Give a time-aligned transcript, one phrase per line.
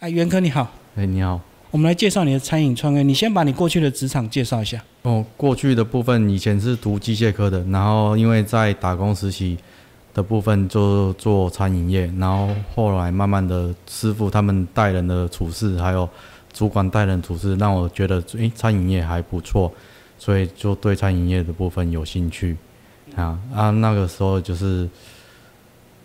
[0.00, 0.66] 哎，袁科你好，
[0.96, 1.38] 哎，你好。
[1.70, 3.02] 我们来介绍你的餐饮创业。
[3.02, 4.82] 你先把你过去的职场介绍一下。
[5.02, 9.58] 哦，过去的部分以前是读机械科的，然后因为在打工实习
[10.14, 16.08] 的部分就做餐饮业，然后后来慢慢的师傅他们带人的处事，还有
[16.50, 19.70] 主管带人处事，让我觉得诶餐饮业还不错，
[20.18, 22.56] 所以就对餐饮业的部分有兴趣。
[23.16, 24.88] 啊啊，那个时候就是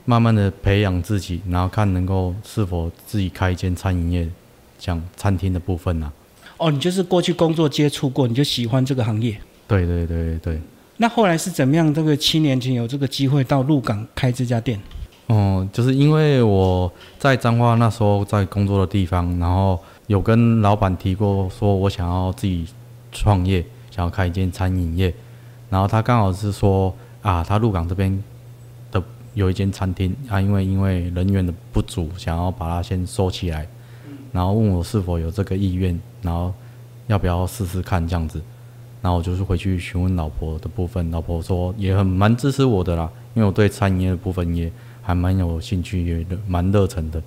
[0.05, 4.29] 慢慢的培养自己，然后看能够是否自己开一间餐饮业。
[4.77, 6.11] 像餐厅的部分呢？
[6.57, 9.35] 哦，你就是过去工作接触过，你就喜欢这个行业。
[9.67, 10.61] 对对对对。
[10.97, 11.91] 那后来是怎么样？
[11.94, 14.80] 这个七年前有这个机会到鹿港开这家店。
[15.27, 22.67] 哦，就是因为我在彰化那时候在工作的地方，然后有跟老板提过，说我想要自己
[23.13, 25.11] 创业，想要开一间餐饮业。
[25.69, 28.22] 然后他刚好是说啊，他鹿港这边的
[29.35, 33.67] 有一间餐厅啊，因为因为人员的不足，想要把它先收起来。
[34.31, 36.53] 然后问我是否有这个意愿，然后
[37.08, 38.41] 要不要试试看这样子，
[39.02, 44.69] 然后我就是回去询问老婆的部分，老婆说也很蛮支持我的啦，因为我对餐饮业的部分也
[45.02, 47.22] 还蛮有兴趣，也蛮热忱的，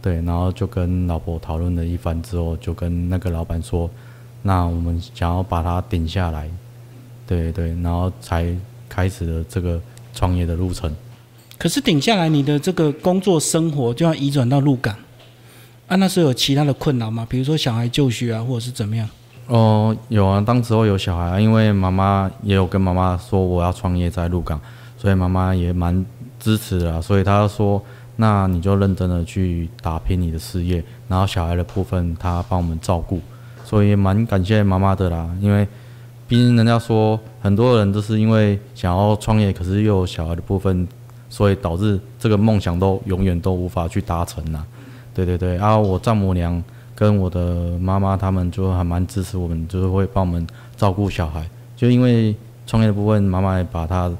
[0.00, 3.90] 对，然后就跟老婆讨论了一番之后，就跟那个老板说，
[4.42, 6.48] 那我们想要把它顶下来，
[7.26, 8.46] 对对，然后才
[8.88, 9.78] 开始了这个
[10.14, 10.94] 创业的路程。
[11.58, 14.94] 可是顶下来，你的这个工作生活就要移转到鹿港。
[15.86, 17.26] 啊，那时候有其他的困扰吗？
[17.28, 19.08] 比如说小孩就学啊，或者是怎么样？
[19.46, 24.60] 哦，有啊，当时候有小孩啊，因为妈妈也有跟妈妈说我要创业在鹿港，
[24.98, 26.04] 所以妈妈也蛮
[26.40, 27.80] 支持的，所以她说，
[28.16, 33.20] 那你就认真的去打拼你的事业，然后小孩的部分她帮我们照顾，
[33.64, 35.66] 所以蛮感谢妈妈的啦，因为
[36.26, 40.88] 毕竟人家说很多人都是因为想要创业，可是又有小孩的部分，
[41.28, 44.64] 所以导致这个梦想都永远都无法去达成呐。
[45.14, 46.62] 对对对，然后我丈母娘
[46.94, 50.46] 跟我的妈妈他们就还蛮支持我们，就是会帮我们
[50.76, 51.48] 照顾小孩。
[51.74, 52.34] 就因为
[52.66, 54.12] 创业的部分，妈妈也把她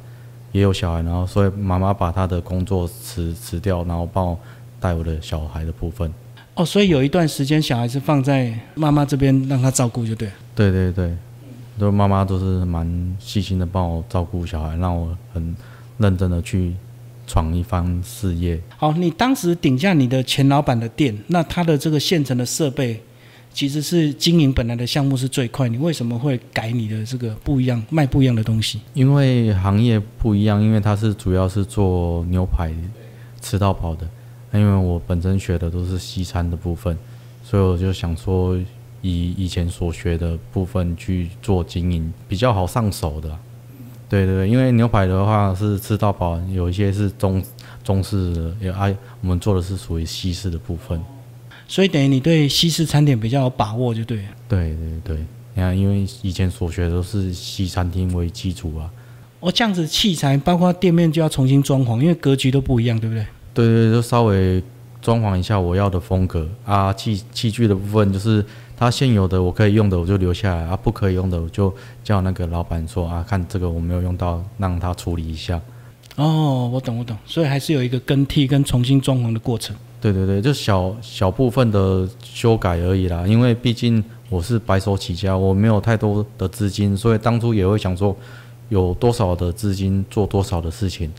[0.52, 4.38] 也有小孩，然后所以妈妈把她的工作辞辞掉，然后帮我
[4.80, 6.10] 带我的小孩的部分。
[6.54, 10.30] 哦，所以有一段时间小孩是放在妈妈这边让她照顾，就对。
[10.54, 11.14] 对对对，
[11.78, 15.54] 都妈妈都是蛮细心的帮我照顾小孩，让我很
[15.98, 16.74] 认真的去。
[17.26, 18.60] 闯一番事业。
[18.76, 23.00] 好，你当时顶下你的前老板的店，那他的这个现成的设备，
[23.52, 25.68] 其实是经营本来的项目是最快。
[25.68, 28.80] 你为什么会改你的这个不一样，卖不一样的东西？
[28.94, 32.72] 因为行业不一样，因为他是主要是做牛排
[33.40, 34.08] 吃到饱的。
[34.52, 36.96] 因为我本身学的都是西餐的部分，
[37.44, 38.56] 所以我就想说，
[39.02, 43.36] 以以前所学的部分去做经营，比较好上手的。
[44.08, 47.42] 对对对，因为牛排的话是吃到饱，有一些是中
[47.82, 48.86] 中式的，也啊，
[49.20, 51.00] 我们做的是属于西式的部分，
[51.66, 54.18] 所以等于你对西式餐点比较有把握，就对。
[54.48, 55.16] 对对对，
[55.54, 58.88] 你看，因为以前所学的都是西餐厅为基础啊。
[59.40, 63.26] 哦，这样子器材包括店面就要重新装潢，因为格局都不一样，对不对？
[63.52, 64.62] 对对，就稍微
[65.02, 68.44] 装潢一下我要的风格啊，器器具的部分就是。
[68.78, 71.72] 他现有的我可以用的我就留下来啊，不可以用的我就
[72.04, 75.58] 叫那个老板说啊，看这个我没有用到，让他处理一下。
[76.16, 79.74] 哦，我懂我懂，所以还是有一个更替跟重新装潢的过程。
[79.98, 88.14] 对对对，就小小部分的修改而已啦，因为毕竟我是白手起家，我没有太多的资金，所以当初也会想说
[88.68, 91.10] 有多少的资金做多少的事情。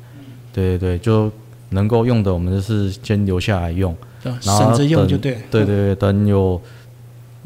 [0.53, 1.31] 对对对，就
[1.72, 3.96] 能够用的我们就是先留下来用，
[4.41, 5.40] 省着用就对。
[5.50, 6.62] 对对对，等有。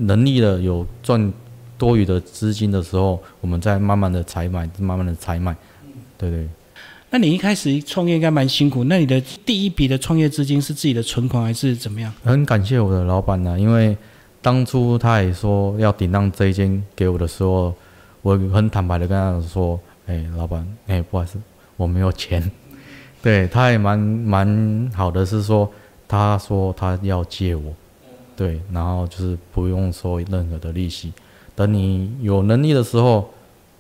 [0.01, 1.31] 能力的有赚
[1.77, 5.55] 多余的资金的时候，我们再慢慢的采买，慢慢的采买，
[6.17, 6.47] 对对。
[7.09, 12.13] 那你一开始创业应该蛮辛苦，那你的第一笔的创业资金是自己的存款还是怎么样？
[12.23, 13.97] 很感谢我的老板呢，因为
[14.41, 17.73] 当初他也说要顶让这一间给我的时候，
[18.21, 21.37] 我很坦白的跟他说，哎，老板，哎，不好意思，
[21.75, 22.49] 我没有钱。
[23.21, 25.69] 对，他也蛮蛮好的，是说
[26.07, 27.73] 他说他要借我。
[28.41, 31.13] 对，然后就是不用收任何的利息，
[31.53, 33.29] 等你有能力的时候，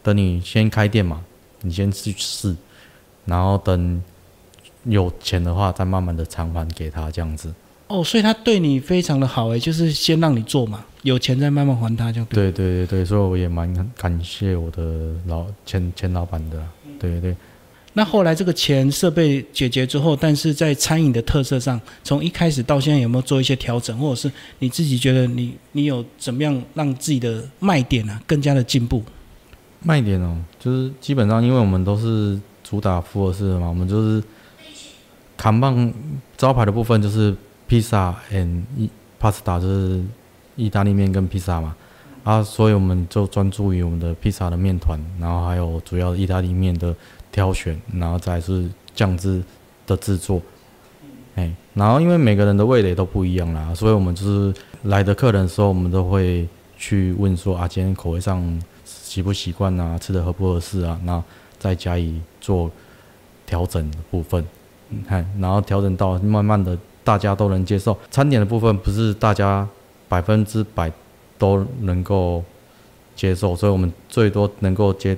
[0.03, 1.19] 等你先开店嘛，
[1.61, 2.55] 你先去试，
[3.25, 3.99] 然后等
[4.83, 7.51] 有钱的话，再慢慢的偿还给他这样子。
[7.87, 12.23] 哦，所以他对你非常的好诶，就是先让你做嘛，有钱再慢慢还他就。
[12.25, 16.63] 对对对对，所以我也蛮感谢我的老前前老板的，
[16.99, 17.35] 对对。
[17.93, 29.03] 那后来这个钱设备解决之后，但是在餐饮的特色上，从一开始到现在有没有做一些调整，或者是你自己觉得你你有怎么样让自己的卖点啊更加的进步？
[29.83, 34.23] 卖点哦，就是基本上因为我们都是主打复合式的嘛，我们就是
[35.35, 35.93] 扛棒
[36.37, 37.35] 招牌的部分就是
[37.67, 38.61] 披萨 and
[39.19, 40.01] pasta 就是
[40.55, 41.75] 意大利面跟披萨嘛，
[42.23, 46.95] 啊，所以我们就专注于我们的披萨的面团，然后还有主要意大利面的
[47.31, 49.41] 挑选，然后再是酱汁
[49.87, 50.41] 的制作，
[51.35, 56.47] 哎，然后因为每个人的味蕾都不一样啦，所以我们就是来的客人的时候，我们都会
[56.77, 61.23] 去问说啊，今天口味上习不习惯啊，吃的合不合适啊，那
[61.57, 62.69] 再加以做
[63.45, 64.45] 调整的部分，
[65.07, 66.77] 看，然后调整到慢慢的。
[67.03, 69.67] 大家都能接受，餐点的部分不是大家
[70.07, 70.89] 百分之百
[71.39, 72.43] 都能够
[73.15, 75.17] 接受，所以我们最多能够接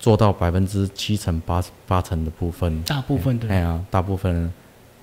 [0.00, 2.82] 做到百分之七成八八成的部分。
[2.82, 4.52] 大部分的，哎呀，大部分，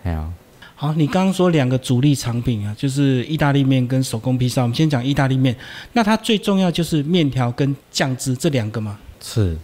[0.03, 0.29] 哎呀。
[0.75, 4.61] 好，你刚刚说两个主力产品啊，就是意大利面跟手工披萨。
[4.61, 5.55] 我们先讲意大利面，
[5.93, 8.99] 那它最重要就是面条跟酱汁这两个吗？
[9.21, 9.57] 是。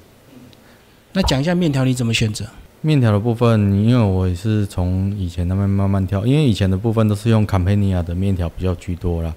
[1.12, 2.46] 那讲一下面条你怎么选择？
[2.82, 9.34] 面条的部分，因为我也是从以前那边慢慢挑，因为以前的部分都是用 Campania 的面条比较居多啦，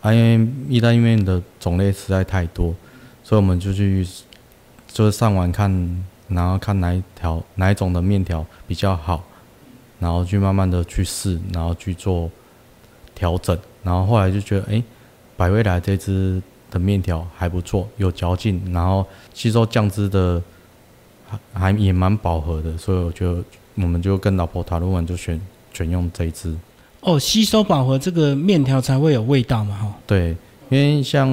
[0.00, 2.74] 啊，因为意大利面的种类实在太多，
[3.22, 4.04] 所以我们就去
[4.88, 9.22] 就是上网看，然后看哪一条哪一种的面条比较好，
[10.00, 12.30] 然后去慢慢的去试，然后去做
[13.14, 14.82] 调整，然后后来就觉得，哎，
[15.36, 20.42] 百味来这支的面条还不错，有嚼劲，然后吸收酱汁的。
[21.30, 23.44] 还还也蛮饱和的，所以我就
[23.74, 25.38] 我们就跟老婆讨论完，就选
[25.74, 26.56] 选用这一支。
[27.00, 29.94] 哦，吸收饱和这个面条才会有味道嘛，哈。
[30.06, 30.34] 对，
[30.70, 31.28] 因为像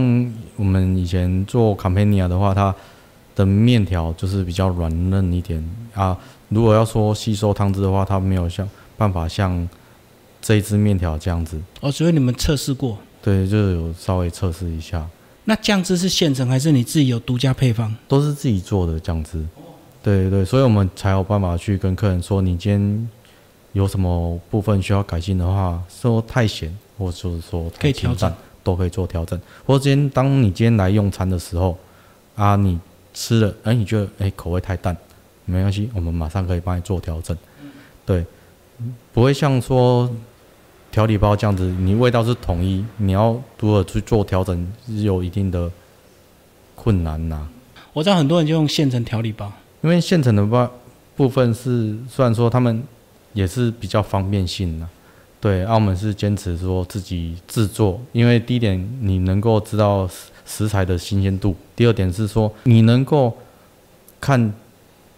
[0.57, 2.75] 我们以前做卡佩尼亚的话，它
[3.35, 6.17] 的面条就是比较软嫩一点啊。
[6.49, 8.67] 如果要说吸收汤汁的话，它没有像
[8.97, 9.67] 办法像
[10.41, 11.59] 这一只面条这样子。
[11.81, 12.97] 哦，所以你们测试过？
[13.21, 15.05] 对，就有稍微测试一下。
[15.43, 17.93] 那酱汁是现成还是你自己有独家配方？
[18.07, 19.45] 都是自己做的酱汁。
[20.01, 23.09] 对对，所以我们才有办法去跟客人说，你今天
[23.73, 28.31] 有什么部分需要改进的话，说太咸，或者是说可以调整，
[28.63, 29.39] 都可以做调整。
[29.65, 31.75] 或者今天当你今天来用餐的时候，
[32.35, 32.79] 啊，你
[33.15, 34.95] 吃了，哎，你觉得哎口味太淡，
[35.45, 37.35] 没关系，我们马上可以帮你做调整。
[38.05, 38.23] 对，
[39.13, 40.07] 不会像说
[40.91, 45.71] 调理包这样子，你味道是统一，你要如何去做调整，是有一定的
[46.75, 47.47] 困难呐。
[47.93, 49.51] 我知道很多人就用现成调理包。
[49.81, 50.69] 因为现成的包
[51.15, 52.83] 部分是，虽然说他们
[53.33, 54.87] 也是比较方便性的，
[55.39, 58.01] 对，澳门是坚持说自己制作。
[58.11, 60.09] 因为第一点，你能够知道
[60.45, 63.35] 食材的新鲜度；第二点是说，你能够
[64.21, 64.53] 看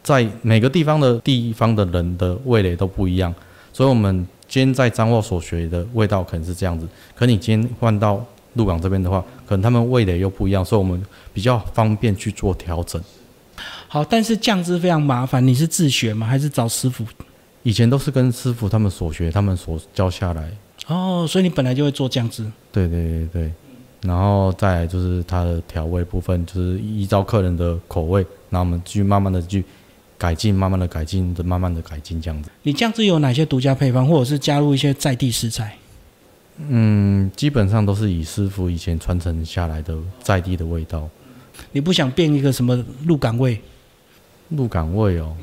[0.04, 3.34] 在每个地方的地方的人的味蕾都不一样，
[3.74, 11.02] 所以我们今天在彰化所学的味道可能是这样子，可你今天换到鹿港这边的话，可能他们味蕾又不一样，所以我们
[11.34, 13.02] 比较方便去做调整。
[13.88, 15.46] 好，但是酱汁非常麻烦。
[15.46, 16.28] 你是自学吗？
[16.28, 17.06] 还是找师傅？
[17.64, 20.52] 以前都是跟师傅他们所学，他们所教下来。
[20.88, 22.46] 哦，所以你本来就会做酱汁。
[22.72, 23.52] 对对对对，
[24.02, 29.64] 然后再来就是它的调味部分，就是依照客人的口味，然后我们去慢慢的去
[30.18, 32.50] 改进，慢慢的改进，的慢慢的改进这样子。
[32.64, 35.76] 你酱汁有哪些独家配方，或者是加入一些在地食材？
[36.70, 41.08] 嗯，基本上都是以师傅以前传承下来的在地的味道。
[41.72, 43.60] 你不想变一个什么鹿港味？
[44.50, 45.36] 鹿港味哦，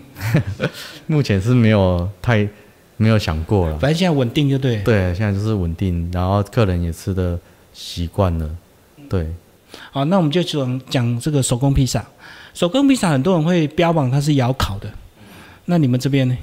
[1.07, 2.49] 目前是没有太
[2.97, 3.79] 没有想过了。
[3.79, 4.83] 反正现在稳定就对。
[4.83, 7.39] 对，现在就是稳定，然后客人也吃的
[7.75, 8.49] 习惯了。
[9.11, 9.35] 对。
[9.91, 12.03] 好，那我们就讲讲这个手工披萨。
[12.55, 14.89] 手工披萨很多人会标榜它是窑烤的，
[15.65, 16.37] 那你们这边呢？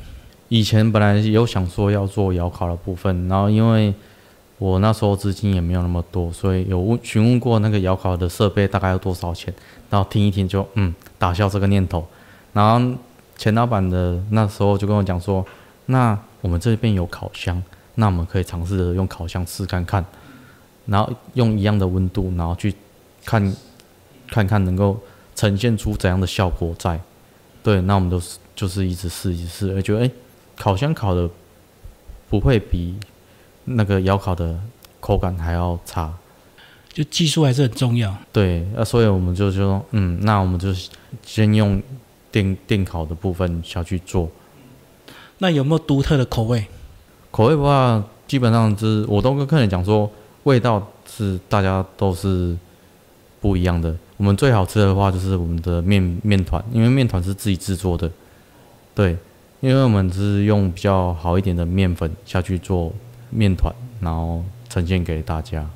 [0.50, 3.93] 以前本来有想说要做窑烤的部分，然后因为
[4.57, 9.53] 我那时候资金也没有那么多，所以有问询问过那个窑烤的设备大概要多少钱，
[9.89, 12.05] 然后听一听就嗯打消这个念头。
[12.51, 12.97] 然后
[13.38, 15.45] 钱老板的那时候就跟我讲说，
[15.85, 17.63] 那我们这边有烤箱，
[17.95, 20.03] 那我们可以尝试着用烤箱试看看，
[20.85, 22.73] 然后用一样的温度，然后去
[23.25, 23.55] 看，
[24.29, 25.00] 看看能够
[25.35, 27.00] 呈现出怎样的效果在。
[27.63, 30.11] 对，那我们都是就是一直试一试，而觉得哎，
[30.57, 31.29] 烤箱烤的
[32.29, 32.95] 不会比
[33.65, 34.59] 那个窑烤的
[35.00, 36.13] 口感还要差，
[36.91, 38.15] 就技术还是很重要。
[38.31, 40.73] 对，那所以我们就说，嗯，那我们就
[41.23, 41.81] 先用。
[42.33, 44.31] 电电烤的部分下去做，
[45.39, 46.65] 那有没有独特的口味？
[47.29, 50.09] 口味的话，基本上就是我都跟客人讲说，
[50.43, 52.55] 味道是大家都是
[53.39, 53.95] 不一样的。
[54.17, 58.10] 我们最好吃的话就是我们的面面团，因为面团是自己制作的。
[58.93, 59.17] 对，
[59.60, 62.93] 因为我们是用比较好一点的面粉下去做
[63.29, 65.67] 面团，然后呈现给大家。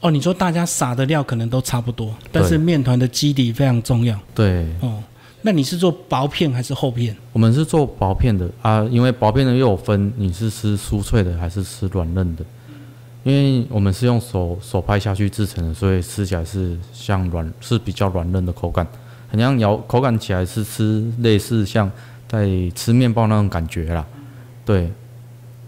[0.00, 4.18] 哦，你说大家撒的料可能都差不多，但是面团的基底非常重要。
[4.34, 5.02] 对，哦。
[5.40, 7.16] 那你是做薄片还是厚片？
[7.32, 12.44] 我们是做薄片的啊，因为薄片的又有分，你是吃酥脆的还是吃软嫩的？
[13.28, 18.86] 因因为我们是用手手拍下去制成的，所以吃起来是像软，是比较软嫩的口感，
[19.30, 21.90] 很像咬口感起来是吃类似像
[22.26, 24.04] 在吃面包那种感觉啦。
[24.64, 24.90] 对，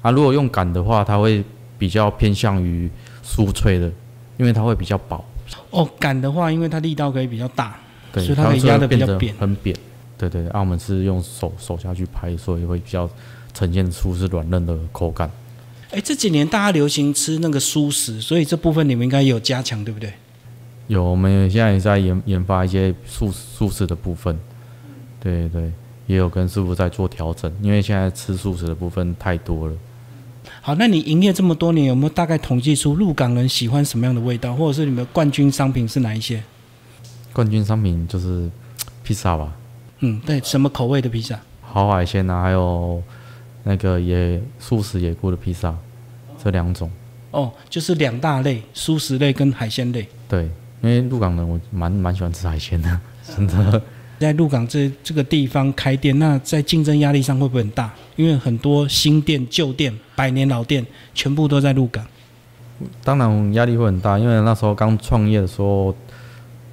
[0.00, 1.44] 啊，如果用擀的话，它会
[1.76, 2.90] 比较偏向于
[3.22, 3.92] 酥脆的，
[4.38, 5.22] 因为它会比较薄。
[5.68, 7.78] 哦，擀的话，因为它力道可以比较大，
[8.14, 9.76] 所以它可以压的比较扁，很扁。
[10.16, 13.08] 对对，啊，我们是用手手下去拍，所以会比较
[13.52, 15.30] 呈现出是软嫩的口感。
[15.92, 20.12] 哎，这几年大家流行吃那个素食，所以这部分你们应该有加强，对不对？
[20.86, 24.38] 有，我们现在也在研研发一些素素食的部分。
[25.18, 25.72] 对对，
[26.06, 29.74] 也有跟师傅在做调整，因为现在吃素食的部分太多了。
[30.62, 36.40] 好，那你营业这么多年，有没有大概统计出鹿港人喜欢什么样的味道，或者是你们冠军商品是哪一些？
[37.32, 38.48] 冠军商品就是
[39.02, 39.52] 披萨吧。
[39.98, 41.38] 嗯，对，什么口味的披萨？
[41.62, 43.02] 好海鲜啊，还有。
[43.64, 45.74] 那个也素食野菇的披萨，
[46.42, 46.90] 这两种
[47.30, 50.06] 哦，就是两大类，素食类跟海鲜类。
[50.28, 50.44] 对，
[50.82, 53.00] 因为鹿港人我蛮蛮喜欢吃海鲜的，
[53.36, 53.82] 真的。
[54.18, 57.90] 在鹿港这这个地方开店，那在竞争压力上会不会很大？
[58.16, 62.04] 因为很多新店、旧店、百年老店全部都在鹿港。
[63.02, 65.94] 当然压力会很大，因为那时候刚创业的时候，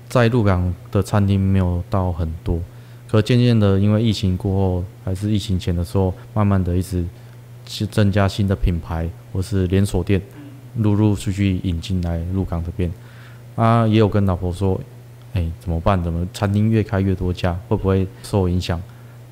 [0.10, 2.60] 在鹿港的餐厅没有到很多。
[3.10, 7.06] 可渐渐的，因为疫情过后，还是疫情前的时候，慢慢的一直
[7.66, 10.22] 去增加新的品牌或是连锁店，
[10.76, 12.92] 陆陆续续引进来鹿港这边。
[13.56, 14.80] 啊，也有跟老婆说，
[15.34, 16.04] 哎，怎么办？
[16.04, 18.82] 怎么餐厅越开越多家，会不会受影响？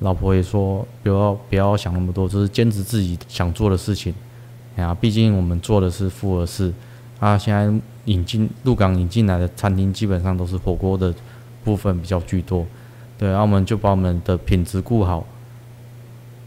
[0.00, 4.14] 老婆也说，不要不要想那么多，就是坚持自己想做的事情。
[4.76, 6.72] 哎呀，毕竟我们做的是复合式，
[7.20, 7.72] 啊，现在
[8.06, 11.14] 引进鹿港引进来的餐厅，基本上都是火锅的
[11.62, 12.66] 部分比较居多。
[13.18, 15.26] 对，然后我们就把我们的品质顾好，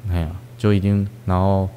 [0.10, 1.68] 哎呀，就已经，然后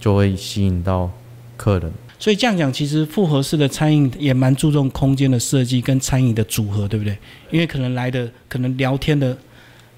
[0.00, 1.10] 就会吸引到
[1.56, 1.92] 客人。
[2.18, 7.18] 所以这样讲，其实复合式的餐饮也蛮注重空间的设计跟餐饮的组合，对不对？
[7.50, 9.36] 因为可能来的可能聊天的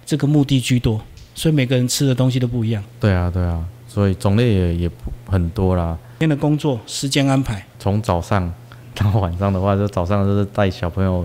[0.05, 1.01] 这个目的居多，
[1.35, 2.83] 所以每个人吃的东西都不一样。
[2.99, 4.91] 对啊，对啊，所以种类也也
[5.27, 5.97] 很多啦。
[6.19, 8.53] 今天的工作时间安排，从早上
[8.97, 11.25] 到晚上的话，就早上就是带小朋友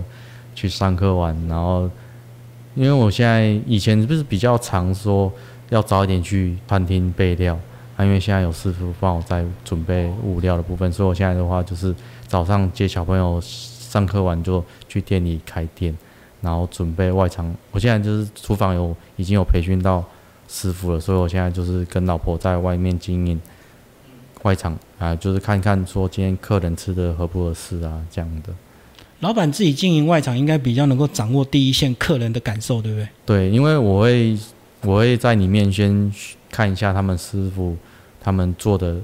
[0.54, 1.90] 去上课玩，然后。
[2.74, 5.30] 因为我现在以前不是比较常说
[5.70, 7.58] 要早一点去餐厅备料，
[7.96, 11.94] 啊，因为现在有师傅帮我在准备物料的部分，所以我现在的话就是
[12.26, 15.96] 早上接小朋友上课完就去店里开店，
[16.40, 17.52] 然后准备外场。
[17.72, 20.04] 我现在就是厨房有已经有培训到
[20.48, 23.40] 师傅了，所以我现在就是跟老婆在外面经营
[24.42, 28.52] 外场啊，就是看看说今天客人吃的合不合适啊这样的。
[29.20, 33.08] 老板自己经营外场，应该比较能够掌握第一线客人的感受，对不对？
[33.26, 34.36] 对，因为我会
[34.82, 36.12] 我会在里面先
[36.50, 37.76] 看一下他们师傅
[38.18, 38.96] 他们做的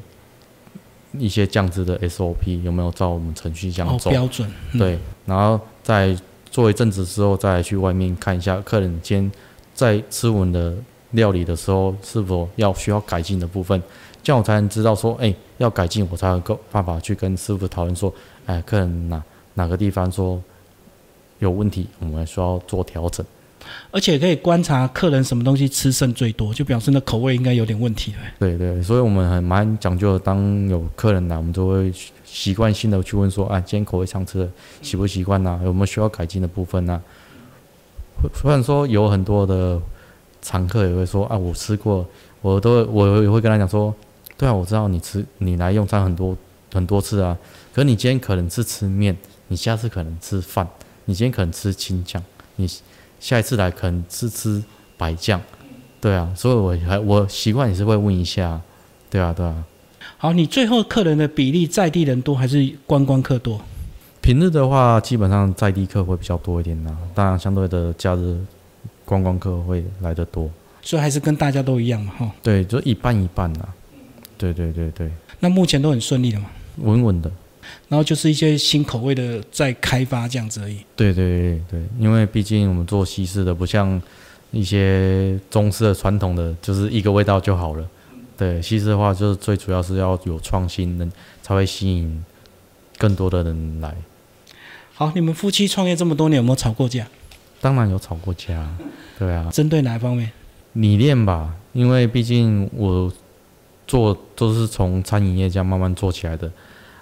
[1.18, 4.50] 一些酱汁的 SOP 有没有照我们程序这样走标准。
[4.78, 6.16] 对，然后再
[6.50, 9.30] 做一阵子之后，再去外面看一下客人先
[9.74, 10.74] 在吃我们的
[11.10, 13.78] 料理的时候是否要需要改进的部分，
[14.22, 18.10] 这样我才能知道说，哎，要改进，我才能够办法去跟师傅讨论说，
[18.46, 19.22] 哎，客人呐。
[19.56, 20.40] 哪个地方说
[21.40, 23.26] 有问题，我们需要做调整，
[23.90, 31.92] 而且可以观察客人什么东西吃剩最多，就表示那口味应该有点问题对对，所以我们很蛮讲究，当有客人来，我们都会
[32.24, 34.48] 习惯性的去问说：“啊，今天口味上吃的
[34.82, 35.60] 习不习惯呢？
[35.64, 37.02] 有没有需要改进的部分呢？”
[38.34, 39.80] 虽然说有很多的
[40.40, 42.06] 常客也会说：“啊，我吃过，
[42.40, 43.94] 我都我也会跟他讲说，
[44.38, 46.36] 对啊，我知道你吃你来用餐很多
[46.72, 47.36] 很多次啊，
[47.74, 49.16] 可你今天可能是吃面。”
[49.48, 50.66] 你下次可能吃饭，
[51.04, 52.22] 你今天可能吃青酱，
[52.56, 52.68] 你
[53.20, 54.62] 下一次来可能吃吃
[54.96, 55.40] 白酱，
[56.00, 58.60] 对啊，所以我还我习惯也是会问一下，
[59.08, 59.64] 对啊，对啊。
[60.18, 63.60] 好，你最后客人的比例在地人多还是观光客多？
[64.20, 68.36] 平日的话，基本上在地客会比较多一点呐，当然相对的假日
[69.04, 70.50] 观光客会来的多，
[70.82, 72.30] 所以还是跟大家都一样嘛，哈。
[72.42, 73.68] 对，就一半一半呐，
[74.36, 75.10] 对对对对。
[75.38, 76.46] 那目前都很顺利的嘛？
[76.78, 77.30] 稳稳的。
[77.88, 80.78] 然后就是一些新口味的在开发这样子而已。
[80.94, 84.00] 对对对对，因为毕竟我们做西式的，不像
[84.50, 87.88] 一些中式的传统的，就是一个味道就好了。
[88.36, 91.10] 对，西式的话就是最主要是要有创新，能
[91.42, 92.24] 才会吸引
[92.98, 93.94] 更多的人来。
[94.92, 97.06] 好，你们夫妻创业这么多年，有没有吵过架？
[97.60, 98.68] 当然有吵过架，
[99.18, 99.48] 对啊。
[99.52, 100.30] 针对哪一方面？
[100.74, 103.10] 理念吧，因为毕竟我
[103.86, 106.50] 做都是从餐饮业这样慢慢做起来的。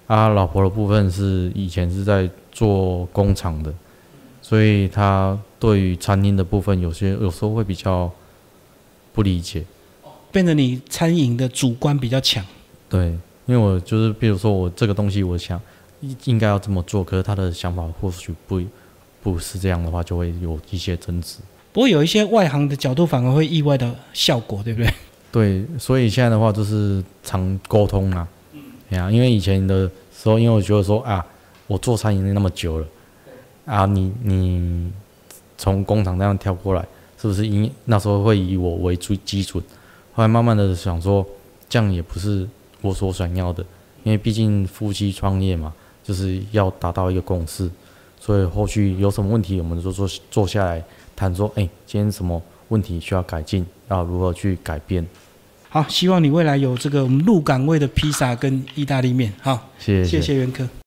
[0.07, 3.73] 啊，老婆的部分是以前是在做工厂的，
[4.43, 8.11] 所以他对于餐厅的部分有些有时候会比较
[9.13, 9.65] 不理解，
[10.31, 12.45] 变得你餐饮的主观比较强。
[12.89, 13.07] 对，
[13.47, 15.61] 因为我就是比如说我这个东西，我想
[16.01, 18.63] 应应该要这么做，可是他的想法或许不
[19.23, 21.39] 不是这样的话，就会有一些争执。
[21.73, 24.95] 不过有一些外行的角度，反而会意外的效果，对不对？
[25.33, 28.29] 对，所以现在的话就是常沟通啊，
[29.11, 31.25] 因为以前的时候，因为我觉得说啊，
[31.67, 32.87] 我做餐饮那么久了，
[33.67, 34.93] 啊，你你
[35.57, 36.87] 从工厂那样跳过来，
[37.21, 39.63] 是不是因那时候会以我为基基准？
[40.13, 41.27] 后来慢慢的想说，
[41.69, 42.47] 这样也不是
[42.81, 43.65] 我所想要的，
[44.03, 47.71] 因为毕竟夫妻创业嘛，就是要达到一个共识，
[48.21, 50.83] 所以后续有什么问题，我们就坐坐下来
[51.17, 55.07] 谈说，哎，今天什么问题需要改进，要如何去改变。
[55.75, 59.33] 好，希望你未来有这个我们鹿港味的披萨跟意大利面。
[59.41, 60.69] 好，谢谢谢袁科。